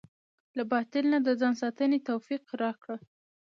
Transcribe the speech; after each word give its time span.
له 0.57 0.63
باطل 0.71 1.05
نه 1.13 1.19
د 1.27 1.29
ځان 1.41 1.53
ساتنې 1.63 1.99
توفيق 2.09 2.43
راکړه. 2.61 2.97